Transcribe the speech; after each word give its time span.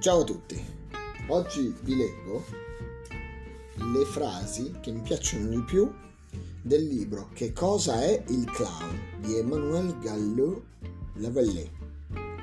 Ciao 0.00 0.20
a 0.20 0.24
tutti, 0.24 0.64
oggi 1.26 1.74
vi 1.82 1.96
leggo 1.96 2.44
le 3.74 4.04
frasi 4.04 4.76
che 4.80 4.92
mi 4.92 5.00
piacciono 5.00 5.48
di 5.48 5.60
più 5.64 5.92
del 6.62 6.86
libro 6.86 7.30
Che 7.34 7.52
cosa 7.52 8.00
è 8.00 8.22
il 8.28 8.44
clown 8.44 9.00
di 9.18 9.36
Emmanuel 9.38 9.98
Gallot 9.98 10.62
Lavallée. 11.14 11.68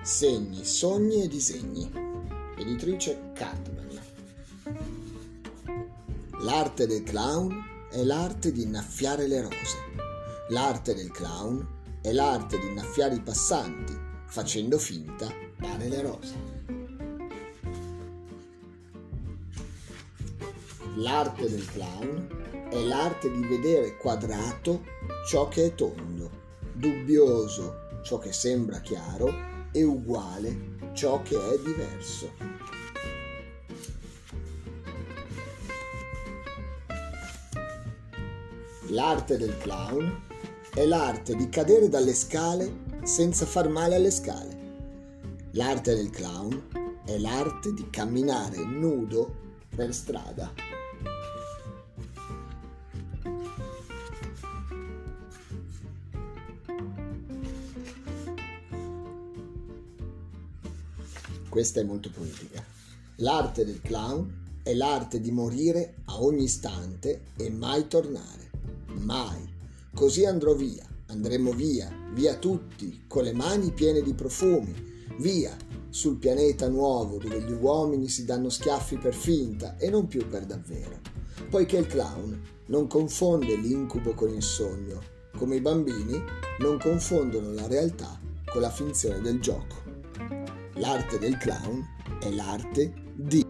Segni, 0.04 0.66
sogni 0.66 1.24
e 1.24 1.30
disegni. 1.30 1.90
Editrice 2.58 3.32
Cartman. 3.34 4.02
L'arte 6.40 6.88
del 6.88 7.04
clown 7.04 7.88
è 7.90 8.04
l'arte 8.04 8.52
di 8.52 8.64
innaffiare 8.64 9.28
le 9.28 9.42
rose. 9.42 9.78
L'arte 10.50 10.94
del 10.94 11.10
clown 11.10 11.66
è 12.02 12.12
l'arte 12.12 12.60
di 12.60 12.68
innaffiare 12.68 13.16
i 13.16 13.22
passanti 13.22 13.98
facendo 14.28 14.78
finta 14.78 15.32
dare 15.58 15.88
le 15.88 16.02
rose. 16.02 16.55
L'arte 20.98 21.50
del 21.50 21.66
clown 21.66 22.68
è 22.70 22.80
l'arte 22.82 23.30
di 23.30 23.46
vedere 23.46 23.98
quadrato 23.98 24.84
ciò 25.28 25.50
che 25.50 25.66
è 25.66 25.76
tondo, 25.76 26.30
dubbioso 26.72 27.84
ciò 28.02 28.18
che 28.18 28.32
sembra 28.32 28.80
chiaro 28.80 29.30
e 29.74 29.84
uguale 29.84 30.94
ciò 30.94 31.22
che 31.22 31.36
è 31.36 31.60
diverso. 31.60 32.32
L'arte 38.90 39.38
del 39.38 39.58
clown 39.58 40.22
è 40.74 40.86
l'arte 40.86 41.36
di 41.36 41.50
cadere 41.50 41.90
dalle 41.90 42.14
scale 42.14 42.84
senza 43.04 43.46
far 43.46 43.68
male 43.68 43.96
alle 43.96 44.12
scale. 44.12 44.58
L'arte 45.52 45.94
del 45.94 46.10
clown 46.10 47.04
è 47.06 47.18
l'arte 47.18 47.74
di 47.74 47.90
camminare 47.90 48.64
nudo 48.64 49.44
per 49.76 49.94
strada. 49.94 50.65
Questa 61.56 61.80
è 61.80 61.84
molto 61.84 62.10
politica. 62.14 62.62
L'arte 63.20 63.64
del 63.64 63.80
clown 63.80 64.60
è 64.62 64.74
l'arte 64.74 65.22
di 65.22 65.32
morire 65.32 66.00
a 66.04 66.22
ogni 66.22 66.44
istante 66.44 67.28
e 67.38 67.50
mai 67.50 67.88
tornare. 67.88 68.52
Mai. 68.88 69.54
Così 69.94 70.26
andrò 70.26 70.54
via, 70.54 70.86
andremo 71.06 71.54
via, 71.54 71.90
via 72.12 72.36
tutti, 72.36 73.06
con 73.08 73.24
le 73.24 73.32
mani 73.32 73.72
piene 73.72 74.02
di 74.02 74.14
profumi, 74.14 74.74
via, 75.20 75.56
sul 75.88 76.18
pianeta 76.18 76.68
nuovo 76.68 77.20
dove 77.20 77.40
gli 77.40 77.54
uomini 77.54 78.10
si 78.10 78.26
danno 78.26 78.50
schiaffi 78.50 78.98
per 78.98 79.14
finta 79.14 79.78
e 79.78 79.90
non 79.90 80.08
più 80.08 80.28
per 80.28 80.46
davvero. 80.46 81.00
Poiché 81.50 81.78
il 81.78 81.88
clown 81.88 82.38
non 82.66 82.88
confonde 82.88 83.56
l'incubo 83.56 84.14
con 84.14 84.28
il 84.28 84.44
sogno, 84.44 85.02
come 85.38 85.56
i 85.56 85.62
bambini 85.62 86.22
non 86.60 86.78
confondono 86.80 87.54
la 87.54 87.68
realtà 87.68 88.20
con 88.52 88.60
la 88.60 88.70
finzione 88.70 89.22
del 89.22 89.40
gioco. 89.40 89.85
L'arte 90.78 91.18
del 91.20 91.38
clown 91.38 91.88
è 92.20 92.30
l'arte 92.32 92.94
di 93.16 93.46